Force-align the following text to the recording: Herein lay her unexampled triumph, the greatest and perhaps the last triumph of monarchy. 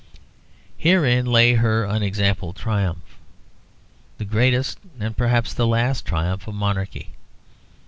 Herein 0.79 1.27
lay 1.27 1.53
her 1.53 1.83
unexampled 1.85 2.55
triumph, 2.55 3.19
the 4.17 4.25
greatest 4.25 4.79
and 4.99 5.15
perhaps 5.15 5.53
the 5.53 5.67
last 5.67 6.07
triumph 6.07 6.47
of 6.47 6.55
monarchy. 6.55 7.11